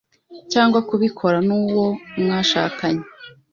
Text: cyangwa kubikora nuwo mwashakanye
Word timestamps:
cyangwa 0.51 0.79
kubikora 0.89 1.37
nuwo 1.47 1.85
mwashakanye 2.21 3.05